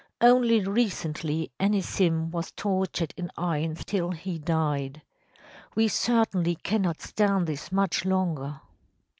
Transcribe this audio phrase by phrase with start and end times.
[0.19, 5.03] Only recently Anisim was tortured in irons till he died.
[5.75, 8.61] We certainly cannot stand this much longer.